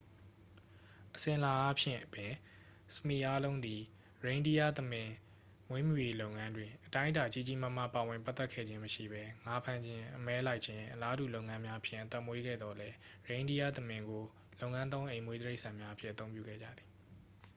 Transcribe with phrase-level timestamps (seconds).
[1.15, 2.33] အစဉ်အလာအားဖြင့်ပင်
[2.95, 3.81] စမီ အားလုံးသည်
[4.21, 5.09] ရိန်းဒီးယားသမင်
[5.69, 12.95] မွေးမြူရေးလုပ်ငန်းတွင် အတိုင်းအတာ ကြီးကြီးမားမား ပါဝင်ပတ်သက်ခဲ့ခြင်းမရှိဘဲ ငါးဖမ်းခြင်း အမဲလိုက်ခြင်း အလားတူလုပ်ငန်းများဖြင့် အသက်မွေးခဲ့သော်လည်း
[13.29, 14.23] ရိန်းဒီးယားသမင်ကို
[14.59, 16.89] လုပ်ငန်းသုံးအိမ်မွေးတိရိစ္ဆာန်များအဖြစ် အသုံးပြုခဲ့ကြသည်